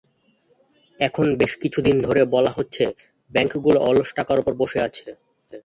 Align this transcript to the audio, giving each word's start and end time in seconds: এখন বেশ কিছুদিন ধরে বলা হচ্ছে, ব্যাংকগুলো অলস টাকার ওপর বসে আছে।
এখন 0.99 1.35
বেশ 1.35 1.57
কিছুদিন 1.57 2.01
ধরে 2.01 2.25
বলা 2.25 2.51
হচ্ছে, 2.55 2.83
ব্যাংকগুলো 3.31 3.79
অলস 3.79 4.09
টাকার 4.13 4.39
ওপর 4.39 4.53
বসে 4.53 4.79
আছে। 4.79 5.07